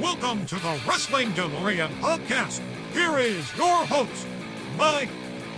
[0.00, 2.60] Welcome to the Wrestling DeLorean podcast.
[2.92, 4.26] Here is your host,
[4.76, 5.08] Mike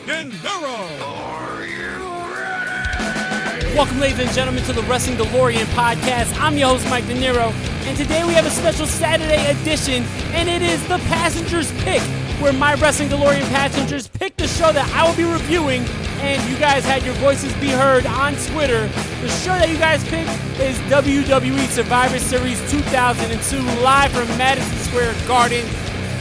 [0.06, 1.02] De Niro.
[1.02, 1.98] Are you
[2.36, 3.74] ready?
[3.74, 6.40] Welcome, ladies and gentlemen, to the Wrestling DeLorean podcast.
[6.40, 7.50] I'm your host, Mike De Niro,
[7.88, 12.00] and today we have a special Saturday edition, and it is the Passengers Pick,
[12.40, 15.84] where my Wrestling DeLorean passengers pick the show that I will be reviewing
[16.20, 18.86] and you guys had your voices be heard on Twitter.
[19.20, 20.30] The show that you guys picked
[20.60, 25.64] is WWE Survivor Series 2002, live from Madison Square Garden,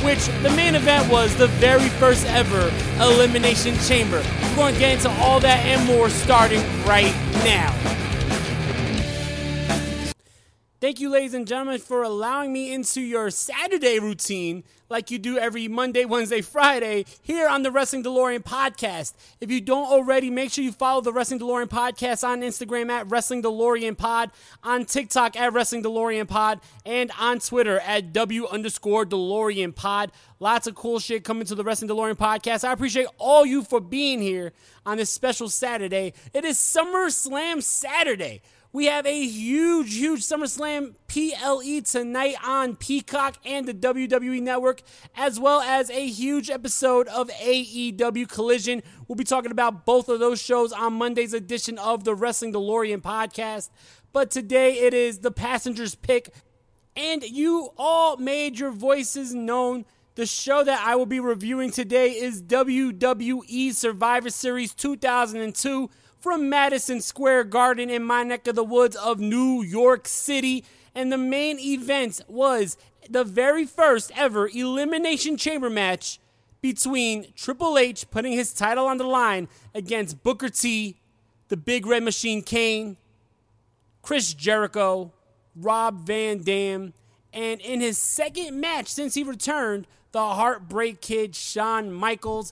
[0.03, 2.71] which the main event was the very first ever
[3.01, 4.23] Elimination Chamber.
[4.51, 7.13] We're going to get into all that and more starting right
[7.43, 7.96] now.
[10.79, 15.39] Thank you, ladies and gentlemen, for allowing me into your Saturday routine like you do
[15.39, 19.13] every Monday, Wednesday, Friday here on the Wrestling DeLorean podcast.
[19.41, 23.09] If you don't already, make sure you follow the Wrestling DeLorean podcast on Instagram at
[23.09, 24.29] Wrestling DeLorean Pod,
[24.63, 30.11] on TikTok at Wrestling DeLorean Pod, and on Twitter at W underscore DeLorean Pod.
[30.39, 32.63] Lots of cool shit coming to the Wrestling DeLorean podcast.
[32.63, 34.53] I appreciate all you for being here
[34.85, 36.13] on this special Saturday.
[36.35, 38.43] It is SummerSlam Saturday.
[38.77, 44.83] We have a huge, huge SummerSlam PLE tonight on Peacock and the WWE Network,
[45.15, 48.83] as well as a huge episode of AEW Collision.
[49.07, 53.01] We'll be talking about both of those shows on Monday's edition of the Wrestling DeLorean
[53.01, 53.71] podcast.
[54.13, 56.29] But today it is the passengers pick,
[56.95, 59.85] and you all made your voices known.
[60.13, 65.89] The show that I will be reviewing today is WWE Survivor Series 2002
[66.27, 70.65] from Madison Square Garden in my neck of the woods of New York City.
[70.93, 72.75] And the main event was
[73.09, 76.19] the very first ever Elimination Chamber match
[76.59, 80.97] between Triple H putting his title on the line against Booker T,
[81.47, 82.97] the Big Red Machine Kane,
[84.01, 85.13] Chris Jericho,
[85.55, 86.93] Rob Van Dam,
[87.31, 92.51] and in his second match since he returned, the Heartbreak Kid Shawn Michaels.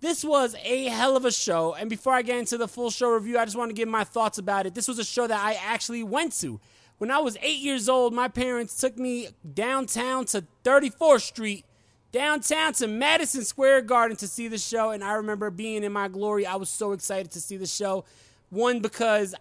[0.00, 1.74] This was a hell of a show.
[1.74, 4.04] And before I get into the full show review, I just want to give my
[4.04, 4.74] thoughts about it.
[4.74, 6.60] This was a show that I actually went to.
[6.98, 11.64] When I was eight years old, my parents took me downtown to 34th Street,
[12.12, 14.90] downtown to Madison Square Garden to see the show.
[14.90, 16.46] And I remember being in my glory.
[16.46, 18.04] I was so excited to see the show.
[18.50, 19.34] One, because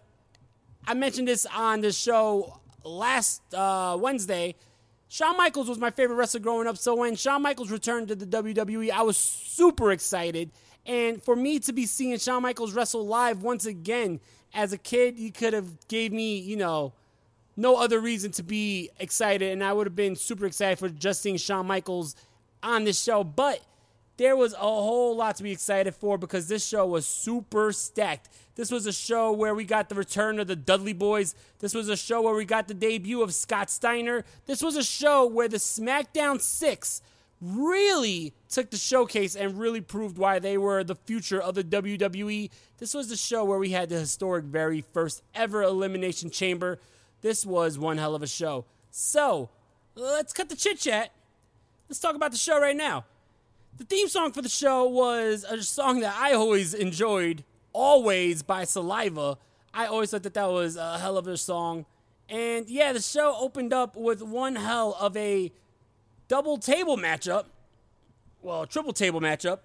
[0.87, 4.55] I mentioned this on the show last uh, Wednesday.
[5.09, 6.77] Shawn Michaels was my favorite wrestler growing up.
[6.77, 10.51] So when Shawn Michaels returned to the WWE, I was super excited.
[10.85, 14.19] And for me to be seeing Shawn Michaels wrestle live once again,
[14.53, 16.93] as a kid, you could have gave me, you know,
[17.57, 21.21] no other reason to be excited, and I would have been super excited for just
[21.21, 22.15] seeing Shawn Michaels
[22.61, 23.23] on this show.
[23.23, 23.61] But
[24.17, 28.29] there was a whole lot to be excited for because this show was super stacked.
[28.57, 31.35] This was a show where we got the return of the Dudley Boyz.
[31.59, 34.25] This was a show where we got the debut of Scott Steiner.
[34.47, 37.01] This was a show where the SmackDown 6
[37.39, 42.49] really took the showcase and really proved why they were the future of the WWE.
[42.79, 46.79] This was the show where we had the historic, very first ever Elimination Chamber.
[47.21, 48.65] This was one hell of a show.
[48.89, 49.51] So,
[49.93, 51.11] let's cut the chit chat.
[51.87, 53.05] Let's talk about the show right now.
[53.77, 57.43] The theme song for the show was a song that I always enjoyed,
[57.79, 59.37] Always by Saliva.
[59.71, 61.85] I always thought that that was a hell of a song.
[62.27, 65.51] And yeah, the show opened up with one hell of a
[66.27, 67.45] double table matchup.
[68.41, 69.59] Well, triple table matchup.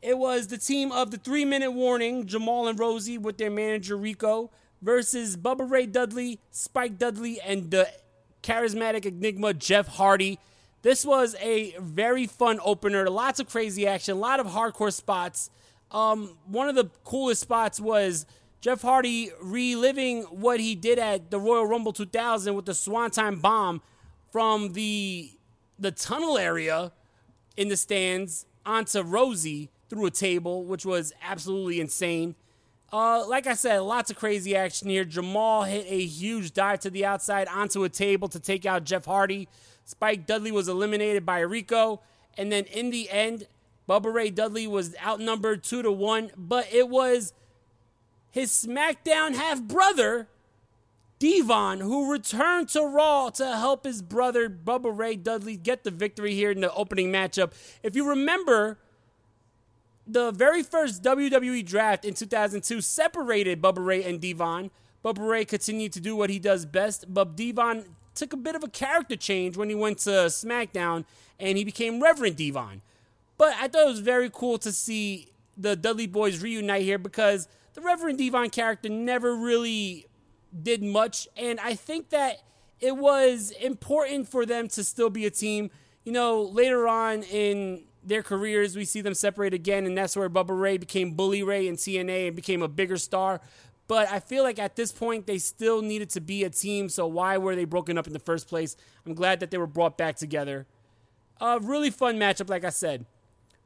[0.00, 3.96] It was the team of the three minute warning, Jamal and Rosey, with their manager
[3.96, 7.88] Rico, versus Bubba Ray Dudley, Spike Dudley, and the
[8.44, 10.38] charismatic enigma Jeff Hardy.
[10.82, 13.10] This was a very fun opener.
[13.10, 15.50] Lots of crazy action, a lot of hardcore spots.
[15.90, 18.26] Um, one of the coolest spots was
[18.60, 23.80] Jeff Hardy reliving what he did at the Royal Rumble 2000 with the Swanton Bomb
[24.30, 25.30] from the
[25.78, 26.92] the tunnel area
[27.56, 32.34] in the stands onto Rosey through a table, which was absolutely insane.
[32.92, 35.04] Uh, like I said, lots of crazy action here.
[35.04, 39.04] Jamal hit a huge dive to the outside onto a table to take out Jeff
[39.04, 39.48] Hardy.
[39.84, 42.00] Spike Dudley was eliminated by Rico.
[42.38, 43.46] And then in the end,
[43.88, 47.32] Bubba Ray Dudley was outnumbered two to one, but it was
[48.30, 50.28] his SmackDown half brother,
[51.18, 56.34] D-Von, who returned to Raw to help his brother Bubba Ray Dudley get the victory
[56.34, 57.52] here in the opening matchup.
[57.82, 58.78] If you remember,
[60.06, 64.70] the very first WWE draft in 2002 separated Bubba Ray and D-Von.
[65.04, 67.84] Bubba Ray continued to do what he does best, but D-Von
[68.14, 71.04] took a bit of a character change when he went to SmackDown
[71.38, 72.82] and he became Reverend D-Von.
[73.38, 77.48] But I thought it was very cool to see the Dudley Boyz reunite here because
[77.74, 80.06] the Reverend D-Von character never really
[80.62, 82.42] did much, and I think that
[82.80, 85.70] it was important for them to still be a team.
[86.04, 90.30] You know, later on in their careers, we see them separate again, and that's where
[90.30, 93.40] Bubba Ray became Bully Ray in TNA and became a bigger star.
[93.88, 97.06] But I feel like at this point, they still needed to be a team, so
[97.06, 98.76] why were they broken up in the first place?
[99.04, 100.66] I'm glad that they were brought back together.
[101.40, 103.06] A really fun matchup, like I said.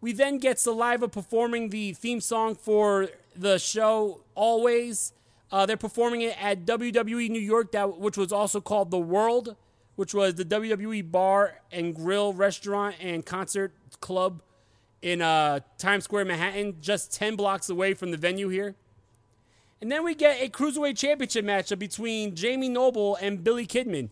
[0.01, 5.13] We then get Saliva performing the theme song for the show Always.
[5.53, 9.57] Uh, they're performing it at WWE New York, that which was also called The World,
[9.97, 14.43] which was the WWE bar and grill restaurant and concert club
[15.03, 18.75] in uh, Times Square, Manhattan, just 10 blocks away from the venue here.
[19.81, 24.11] And then we get a Cruiserweight Championship matchup between Jamie Noble and Billy Kidman.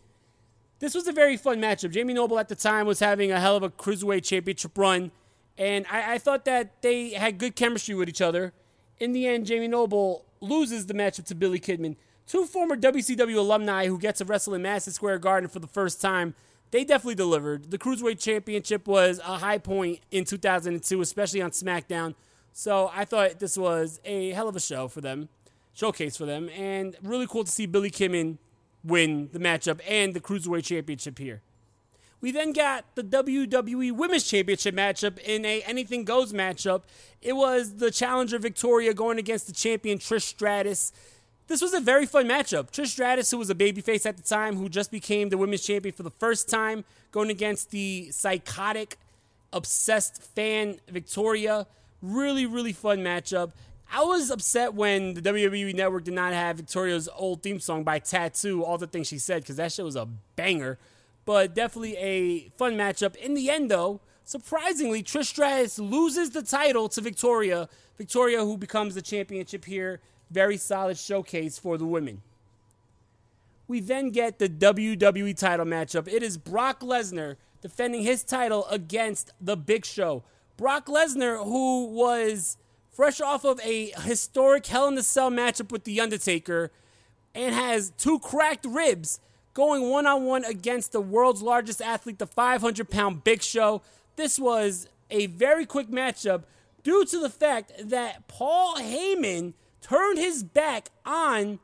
[0.79, 1.91] This was a very fun matchup.
[1.91, 5.11] Jamie Noble at the time was having a hell of a Cruiserweight Championship run,
[5.59, 8.53] and I, I thought that they had good chemistry with each other.
[8.99, 11.97] In the end, Jamie Noble loses the matchup to Billy Kidman.
[12.27, 16.01] Two former WCW alumni who get to wrestle in Madison Square Garden for the first
[16.01, 16.35] time.
[16.71, 17.71] They definitely delivered.
[17.71, 22.15] The Cruiserweight Championship was a high point in 2002, especially on SmackDown.
[22.53, 25.29] So I thought this was a hell of a show for them,
[25.73, 28.37] showcase for them, and really cool to see Billy Kidman
[28.85, 31.41] win the matchup and the Cruiserweight Championship here.
[32.21, 36.83] We then got the WWE Women's Championship matchup in a Anything Goes matchup.
[37.23, 40.93] It was the challenger Victoria going against the champion Trish Stratus.
[41.47, 42.73] This was a very fun matchup.
[42.73, 45.95] Trish Stratus, who was a babyface at the time, who just became the women's champion
[45.95, 48.99] for the first time, going against the psychotic,
[49.53, 51.69] obsessed fan Victoria.
[52.03, 53.53] Really, really fun matchup.
[53.93, 58.01] I was upset when the WWE Network did not have Victoria's old theme song by
[58.01, 60.07] t.A.T.u., all the things she said, because that shit was a
[60.37, 60.79] banger
[61.29, 63.15] but definitely a fun matchup.
[63.17, 67.69] In the end, though, surprisingly, Trish Stratus loses the title to Victoria.
[67.99, 70.01] Victoria, who becomes the championship here.
[70.31, 72.23] Very solid showcase for the women.
[73.67, 76.09] We then get the WWE title matchup.
[76.09, 80.25] It is Brock Lesnar defending his title against The Big Show.
[80.57, 82.57] Brock Lesnar, who was
[82.91, 86.73] fresh off of a historic Hell in the Cell matchup with The Undertaker
[87.35, 89.21] and has two cracked ribs
[89.59, 93.83] going one on one against the world's largest athlete, the 500 pound Big Show.
[94.15, 96.45] This was a very quick matchup
[96.85, 101.59] due to the fact that Paul Heyman turned his back on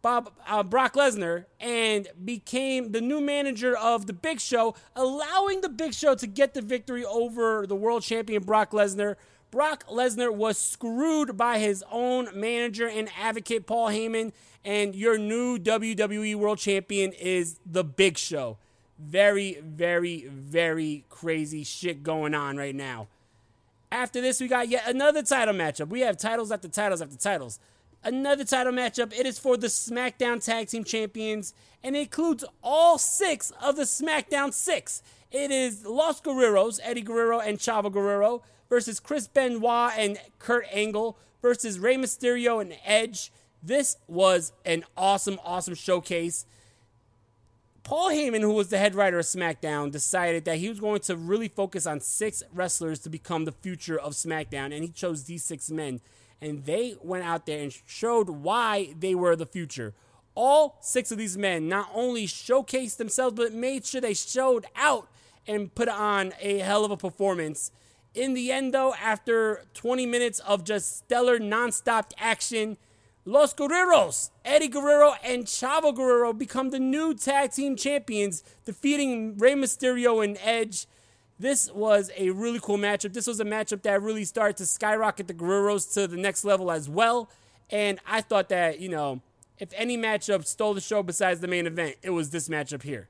[0.00, 5.68] Bob uh, Brock Lesnar and became the new manager of the Big Show, allowing the
[5.68, 9.16] Big Show to get the victory over the world champion Brock Lesnar.
[9.54, 14.32] Brock Lesnar was screwed by his own manager and advocate Paul Heyman
[14.64, 18.58] and your new WWE World Champion is The Big Show.
[18.98, 23.06] Very, very, very crazy shit going on right now.
[23.92, 25.88] After this, we got yet another title matchup.
[25.88, 27.60] We have titles after titles after titles.
[28.02, 29.16] Another title matchup.
[29.16, 34.52] It is for the SmackDown Tag Team Champions, and includes all six of the SmackDown
[34.52, 35.00] Six.
[35.30, 38.42] It is Los Guerreros, Eddie Guerrero and Chavo Guerrero,
[38.74, 43.30] versus Chris Benoit and Kurt Angle, versus Rey Mysterio and Edge,
[43.62, 46.44] this was an awesome, awesome showcase.
[47.84, 51.14] Paul Heyman, who was the head writer of SmackDown, decided that he was going to
[51.14, 55.44] really focus on six wrestlers to become the future of SmackDown, and he chose these
[55.44, 56.00] six men.
[56.40, 59.94] And they went out there and showed why they were the future.
[60.34, 65.06] All six of these men not only showcased themselves, but made sure they showed out
[65.46, 67.70] and put on a hell of a performance.
[68.14, 72.76] In the end, though, after 20 minutes of just stellar, nonstop action,
[73.24, 79.54] Los Guerreros, Eddie Guerrero and Chavo Guerrero become the new tag team champions, defeating Rey
[79.54, 80.86] Mysterio and Edge.
[81.38, 83.14] This was a really cool matchup.
[83.14, 86.70] This was a matchup that really started to skyrocket the Guerreros to the next level
[86.70, 87.28] as well.
[87.70, 89.22] And I thought that, you know,
[89.58, 93.08] if any matchup stole the show besides the main event, it was this matchup here.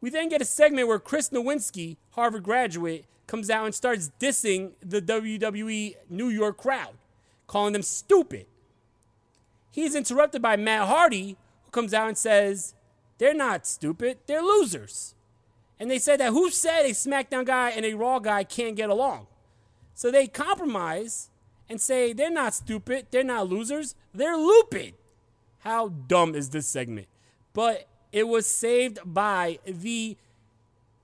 [0.00, 4.72] We then get a segment where Chris Nowinski, Harvard graduate, comes out and starts dissing
[4.80, 6.94] the WWE New York crowd,
[7.46, 8.46] calling them stupid
[9.78, 12.74] He's interrupted by Matt Hardy, who comes out and says,
[13.18, 15.14] They're not stupid, they're losers.
[15.78, 18.90] And they said that who said a SmackDown guy and a Raw guy can't get
[18.90, 19.28] along?
[19.94, 21.30] So they compromise
[21.68, 24.94] and say they're not stupid, they're not losers, they're looping.
[25.60, 27.06] How dumb is this segment?
[27.52, 30.16] But it was saved by the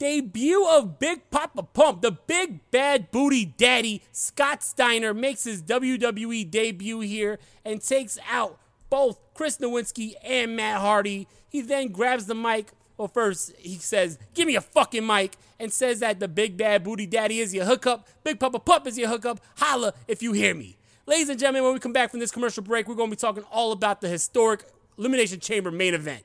[0.04, 4.02] debut of Big Papa Pump, the big bad booty daddy.
[4.12, 8.58] Scott Steiner makes his WWE debut here and takes out
[8.90, 11.26] both Chris Nowinski and Matt Hardy.
[11.48, 12.72] He then grabs the mic.
[12.98, 16.84] Well, first he says, "Give me a fucking mic," and says that the big bad
[16.84, 18.06] booty daddy is your hookup.
[18.24, 19.40] Big Papa Pump is your hookup.
[19.56, 20.76] Holla if you hear me.
[21.06, 23.20] Ladies and gentlemen, when we come back from this commercial break, we're going to be
[23.20, 24.64] talking all about the historic
[24.98, 26.24] Elimination Chamber main event.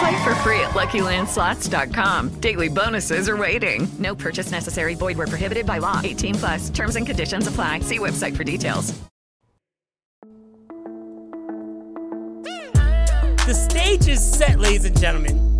[0.00, 2.40] Play for free at LuckyLandSlots.com.
[2.40, 3.86] Daily bonuses are waiting.
[3.98, 4.94] No purchase necessary.
[4.94, 6.00] Void where prohibited by law.
[6.02, 6.70] 18 plus.
[6.70, 7.80] Terms and conditions apply.
[7.80, 8.98] See website for details.
[13.46, 15.58] The stage is set, ladies and gentlemen.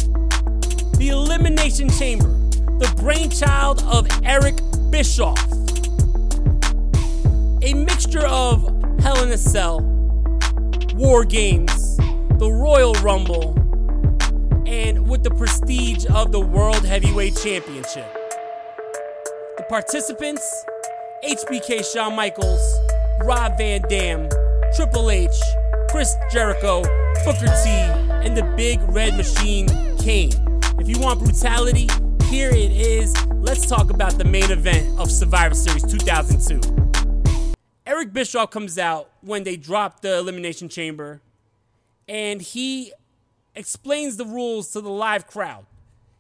[0.97, 2.29] The Elimination Chamber,
[2.79, 4.57] the brainchild of Eric
[4.91, 5.39] Bischoff.
[7.63, 8.63] A mixture of
[9.01, 9.81] Hell in a Cell,
[10.95, 11.99] War Games,
[12.39, 13.60] the Royal Rumble,
[14.71, 18.07] and with the prestige of the World Heavyweight Championship.
[19.57, 20.65] The participants
[21.25, 22.79] HBK Shawn Michaels,
[23.25, 24.29] Rob Van Dam,
[24.77, 25.29] Triple H,
[25.91, 26.83] Chris Jericho,
[27.25, 27.71] Booker T,
[28.25, 29.67] and the Big Red Machine
[29.99, 30.33] Kane.
[30.79, 31.89] If you want brutality,
[32.27, 33.13] here it is.
[33.27, 37.55] Let's talk about the main event of Survivor Series 2002.
[37.87, 41.21] Eric Bischoff comes out when they drop the Elimination Chamber,
[42.07, 42.93] and he
[43.61, 45.67] explains the rules to the live crowd.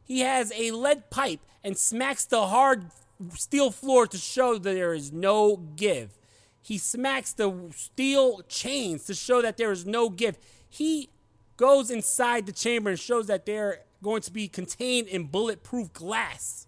[0.04, 2.86] He has a lead pipe and smacks the hard
[3.34, 6.16] steel floor to show that there is no give.
[6.62, 10.38] He smacks the steel chains to show that there is no give.
[10.68, 11.08] He
[11.56, 16.66] goes inside the chamber and shows that they're going to be contained in bulletproof glass.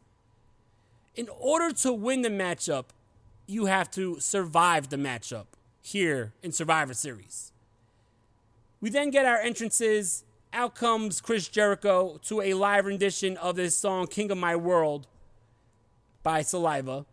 [1.15, 2.87] In order to win the matchup,
[3.47, 5.47] you have to survive the matchup
[5.83, 7.53] here in Survivor Series.
[8.81, 10.25] We then get our entrances.
[10.55, 15.07] Out comes Chris Jericho to a live rendition of this song, King of My World
[16.23, 17.07] by Saliva.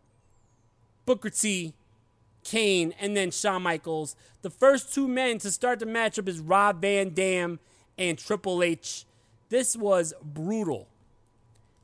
[1.06, 1.74] Booker T,
[2.44, 4.18] Kane, and then Shawn Michaels.
[4.42, 7.60] The first two men to start the matchup is Rob Van Dam
[7.98, 9.06] and Triple H.
[9.48, 10.90] This was brutal.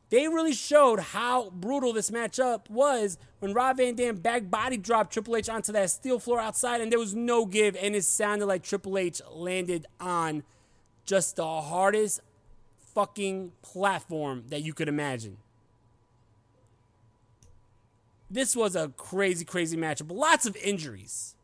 [0.09, 5.13] They really showed how brutal this matchup was when Rob Van Dam back body dropped
[5.13, 8.45] Triple H onto that steel floor outside, and there was no give, and it sounded
[8.45, 10.43] like Triple H landed on
[11.05, 12.21] just the hardest
[12.93, 15.37] fucking platform that you could imagine.
[18.29, 20.11] This was a crazy, crazy matchup.
[20.11, 21.35] Lots of injuries.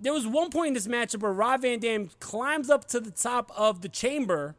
[0.00, 3.10] There was one point in this matchup where Rob Van Dam climbs up to the
[3.10, 4.56] top of the chamber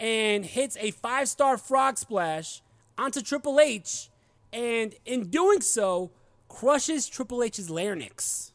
[0.00, 2.62] and hits a five star frog splash
[2.98, 4.10] onto Triple H,
[4.52, 6.10] and in doing so,
[6.48, 8.52] crushes Triple H's larynx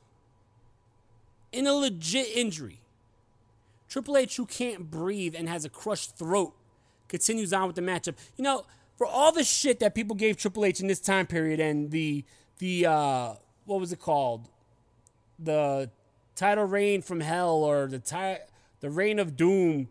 [1.52, 2.82] in a legit injury.
[3.90, 6.54] Triple H, who can't breathe and has a crushed throat,
[7.08, 8.16] continues on with the matchup.
[8.38, 8.66] You know,
[8.98, 12.24] for all the shit that people gave Triple H in this time period and the
[12.60, 13.34] the uh,
[13.66, 14.48] what was it called,
[15.38, 15.90] the
[16.36, 18.44] title reign from hell or the ti-
[18.80, 19.90] the reign of doom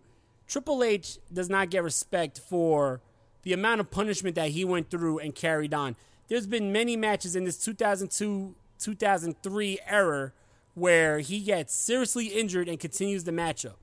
[0.48, 3.02] Triple H does not get respect for
[3.42, 5.94] the amount of punishment that he went through and carried on.
[6.28, 10.32] There's been many matches in this 2002 2003 era
[10.74, 13.74] where he gets seriously injured and continues the matchup.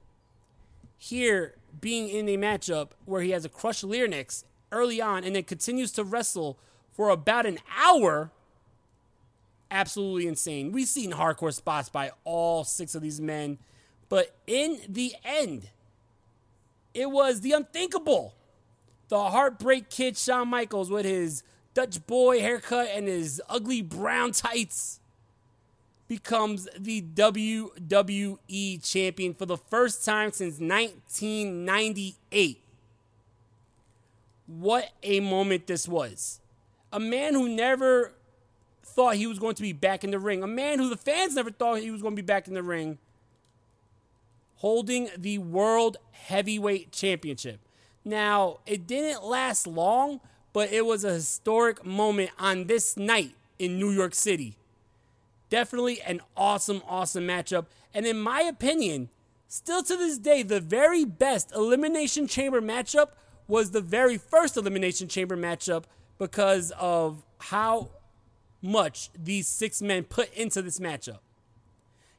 [0.97, 5.43] Here, being in a matchup where he has a crushed larynx early on and then
[5.43, 6.57] continues to wrestle
[6.91, 8.31] for about an hour,
[9.69, 10.71] absolutely insane.
[10.71, 13.57] We've seen hardcore spots by all six of these men,
[14.09, 15.69] but in the end,
[16.93, 18.33] it was the unthinkable.
[19.09, 21.43] The heartbreak kid Shawn Michaels with his
[21.73, 24.99] Dutch boy haircut and his ugly brown tights
[26.07, 32.61] becomes the WWE champion for the first time since 1998.
[34.47, 36.39] What a moment this was.
[36.93, 38.13] A man who never
[38.83, 41.35] thought he was going to be back in the ring, a man who the fans
[41.35, 42.97] never thought he was going to be back in the ring,
[44.57, 47.59] holding the World Heavyweight Championship.
[48.05, 50.21] Now, it didn't last long,
[50.53, 54.55] but it was a historic moment on this night in New York City.
[55.49, 57.67] Definitely an awesome, awesome matchup.
[57.93, 59.09] And in my opinion,
[59.47, 63.09] still to this day, the very best Elimination Chamber matchup
[63.47, 65.83] was the very first Elimination Chamber matchup
[66.17, 67.89] because of how
[68.61, 71.19] much these six men put into this matchup.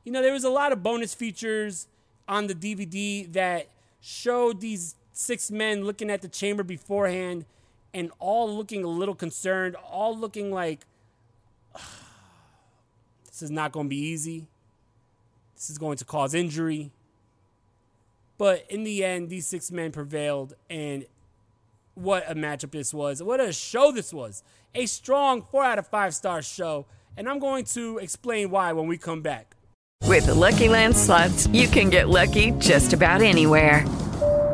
[0.04, 1.88] You know, there was a lot of bonus features
[2.28, 3.68] on the DVD that
[4.00, 7.44] showed these six men looking at the chamber beforehand
[7.92, 10.80] and all looking a little concerned, all looking like
[13.36, 14.46] this is not going to be easy.
[15.54, 16.90] This is going to cause injury.
[18.38, 21.04] But in the end, these six men prevailed, and
[21.94, 23.22] what a matchup this was.
[23.22, 24.42] What a show this was.
[24.74, 26.86] A strong four out of five star show.
[27.14, 29.54] And I'm going to explain why when we come back.
[30.04, 33.84] With the Lucky Land slots, you can get lucky just about anywhere.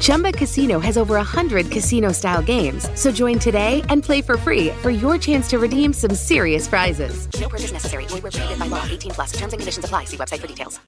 [0.00, 2.88] Chumba Casino has over 100 casino style games.
[2.94, 7.28] So join today and play for free for your chance to redeem some serious prizes.
[7.40, 8.06] No purchase necessary.
[8.06, 8.84] Void where prohibited by law.
[8.88, 9.32] 18 plus.
[9.32, 10.04] Terms and conditions apply.
[10.04, 10.78] See website for details.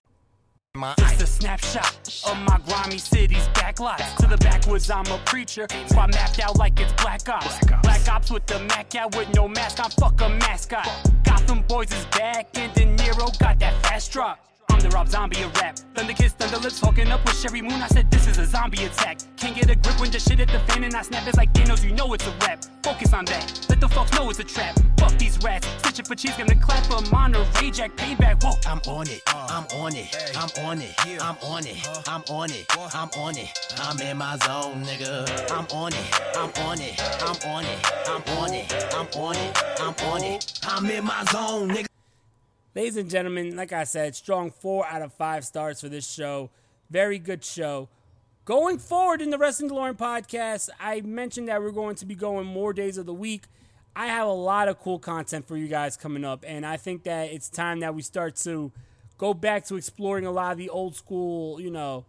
[0.98, 4.16] Just a snapshot of my grimy city's backlot.
[4.18, 5.66] To the backwoods, I'm a preacher.
[5.88, 7.58] Squad mapped out like it's Black Ops.
[7.82, 9.80] Black Ops with the Mac out with no mask.
[9.82, 10.88] I'm fuck a mascot.
[11.24, 14.49] Gotham boys is back, and De Niro got that fast drop.
[14.80, 15.78] I'm the Rob Zombie of rap.
[15.94, 17.82] Thunder kiss, thunder lips, hooking up with Sheri Moon.
[17.82, 19.18] I said this is a zombie attack.
[19.36, 21.26] Can't get a grip when the shit hit the fan and I snap.
[21.26, 22.64] It's like Thanos, you know it's a rap.
[22.82, 23.66] Focus on that.
[23.68, 24.78] Let the folks know it's a trap.
[24.96, 25.68] Fuck these rats.
[25.80, 27.94] Stitching for cheese, gonna clap for Monterey Jack.
[27.96, 28.42] Payback.
[28.42, 28.54] Whoa.
[28.66, 29.20] I'm on it.
[29.26, 30.16] I'm on it.
[30.34, 30.94] I'm on it.
[31.20, 32.08] I'm on it.
[32.08, 32.66] I'm on it.
[32.94, 33.74] I'm on it.
[33.82, 35.50] I'm in my zone, nigga.
[35.52, 36.20] I'm on it.
[36.34, 36.98] I'm on it.
[37.20, 37.86] I'm on it.
[38.08, 38.72] I'm on it.
[38.96, 39.62] I'm on it.
[39.78, 40.60] I'm on it.
[40.64, 41.86] I'm in my zone, nigga.
[42.72, 46.50] Ladies and gentlemen, like I said, strong four out of five stars for this show.
[46.88, 47.88] Very good show.
[48.44, 52.46] Going forward in the Wrestling DeLorean podcast, I mentioned that we're going to be going
[52.46, 53.46] more days of the week.
[53.96, 57.02] I have a lot of cool content for you guys coming up, and I think
[57.02, 58.70] that it's time that we start to
[59.18, 62.04] go back to exploring a lot of the old school, you know,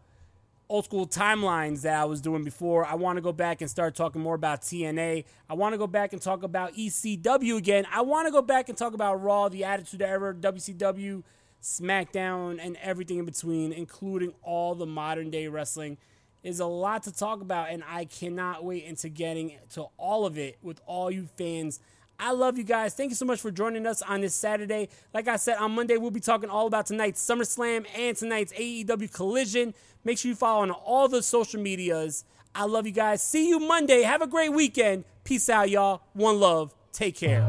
[0.71, 2.86] old school timelines that I was doing before.
[2.86, 5.25] I want to go back and start talking more about TNA.
[5.49, 7.86] I want to go back and talk about ECW again.
[7.91, 11.23] I want to go back and talk about Raw, the Attitude Era, WCW,
[11.62, 15.97] SmackDown, and everything in between, including all the modern day wrestling.
[16.41, 20.39] Is a lot to talk about, and I cannot wait into getting to all of
[20.39, 21.79] it with all you fans.
[22.23, 22.93] I love you guys.
[22.93, 24.89] Thank you so much for joining us on this Saturday.
[25.12, 29.12] Like I said, on Monday, we'll be talking all about tonight's SummerSlam and tonight's AEW
[29.12, 29.73] Collision.
[30.03, 32.23] Make sure you follow on all the social medias.
[32.53, 33.23] I love you guys.
[33.23, 34.03] See you Monday.
[34.03, 35.03] Have a great weekend.
[35.23, 36.03] Peace out, y'all.
[36.13, 36.75] One love.
[36.93, 37.41] Take care.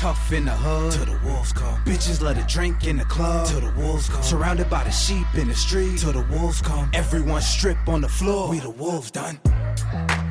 [0.00, 0.92] Tough in the hood.
[0.92, 1.78] To the wolves come.
[1.84, 3.46] Bitches let a drink in the club.
[3.48, 4.22] To the wolves come.
[4.22, 5.98] Surrounded by the sheep in the street.
[5.98, 6.90] To the wolves come.
[6.94, 8.48] Everyone strip on the floor.
[8.48, 9.38] We the wolves done.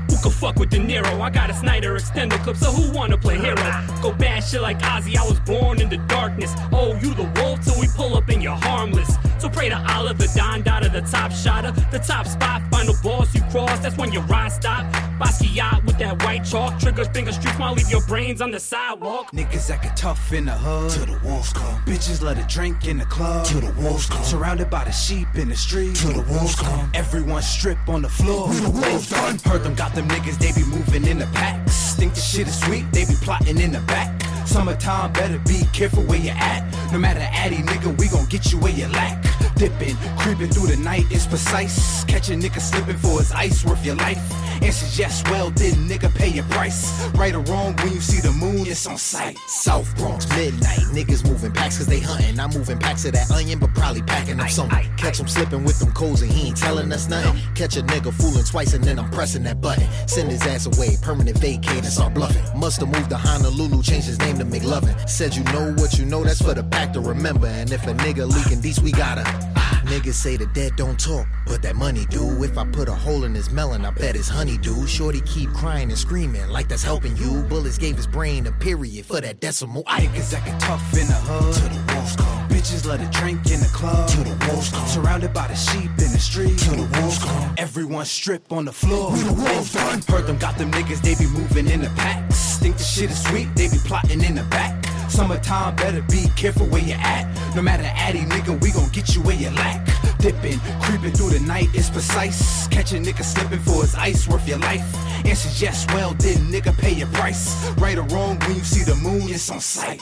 [0.09, 1.21] Who could fuck with De Niro?
[1.21, 3.55] I got a Snyder extender clip, so who wanna play hero?
[4.01, 6.55] Go bad shit like Ozzy, I was born in the darkness.
[6.71, 9.17] Oh, you the wolf till we pull up and you're harmless.
[9.39, 13.33] So pray to Allah, the Don Dada, the top shotter, the top spot, final boss
[13.33, 14.83] you cross, that's when your ride stop.
[15.17, 19.31] Basquiat with that white chalk, triggers, finger streaks, might leave your brains on the sidewalk.
[19.31, 20.91] Niggas acting tough in the hood.
[20.91, 21.81] To the wolves come.
[21.85, 23.45] Bitches let a drink in the club.
[23.45, 24.23] To the wolves come.
[24.23, 25.95] Surrounded by the sheep in the street.
[25.95, 26.91] To the wolves come.
[26.93, 28.49] Everyone strip on the floor.
[28.49, 29.39] We the wolves done.
[29.45, 31.95] Heard them got them niggas, they be moving in the packs.
[31.95, 34.28] Think the shit is sweet, they be plotting in the back.
[34.49, 36.91] Summertime, better be careful where you at.
[36.91, 39.23] No matter addy, nigga, we gon' get you where you lack.
[39.55, 42.03] Dipping, creeping through the night is precise.
[42.05, 44.17] Catch a nigga slipping for his ice, worth your life.
[44.63, 47.07] Answers yes, well, did nigga pay your price?
[47.09, 49.37] Right or wrong, when you see the moon, it's on sight.
[49.45, 50.79] South Bronx, midnight.
[50.93, 52.39] Niggas moving packs cause they hunting.
[52.39, 54.89] I'm moving packs of that onion, but probably packing up something.
[54.97, 57.39] Catch him slipping with them codes and he ain't telling us nothing.
[57.53, 59.87] Catch a nigga fooling twice and then I'm pressing that button.
[60.07, 62.43] Send his ass away, permanent vacate and start bluffing.
[62.77, 65.09] Have moved to Honolulu, changed his name to McLovin.
[65.09, 67.47] Said you know what you know, that's for the pack to remember.
[67.47, 69.23] And if a nigga leaking these, we gotta.
[69.55, 72.43] Ah, niggas say the dead don't talk, but that money do.
[72.43, 74.85] If I put a hole in his melon, I bet his honey do.
[74.85, 77.41] Shorty keep crying and screaming like that's helping you.
[77.49, 79.83] Bullets gave his brain a period for that decimal.
[79.87, 81.55] I Niggas acting tough in the hood.
[81.55, 82.49] To the wolves come.
[82.49, 84.07] Bitches let a drink in the club.
[84.09, 84.87] To the wolves come.
[84.87, 86.57] Surrounded by the sheep in the street.
[86.59, 87.55] To the wolves come.
[87.57, 89.11] Everyone strip on the floor.
[89.11, 89.73] We the wolves.
[90.05, 92.48] Heard them got them niggas, they be moving in the packs.
[92.59, 94.85] Think the shit is sweet, they be plotting in the back.
[95.09, 97.55] Summertime, better be careful where you at.
[97.55, 99.87] No matter addy, nigga, we gon' get you where you lack.
[100.19, 102.67] Dipping, creeping through the night is precise.
[102.67, 104.83] Catch a nigga slipping for his ice, worth your life.
[105.25, 107.69] Answers yes, well, did nigga pay your price?
[107.77, 110.01] Right or wrong, when you see the moon, it's on sight.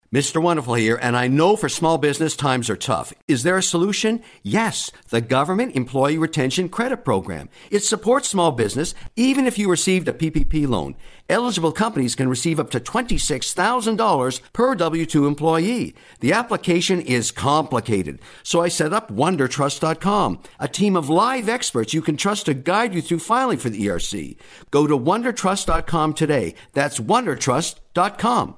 [0.13, 0.41] Mr.
[0.41, 3.13] Wonderful here, and I know for small business times are tough.
[3.29, 4.21] Is there a solution?
[4.43, 7.47] Yes, the Government Employee Retention Credit Program.
[7.69, 10.97] It supports small business even if you received a PPP loan.
[11.29, 15.95] Eligible companies can receive up to $26,000 per W 2 employee.
[16.19, 22.01] The application is complicated, so I set up WonderTrust.com, a team of live experts you
[22.01, 24.35] can trust to guide you through filing for the ERC.
[24.71, 26.53] Go to WonderTrust.com today.
[26.73, 28.55] That's WonderTrust.com.